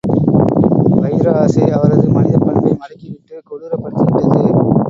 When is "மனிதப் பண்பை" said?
2.09-2.71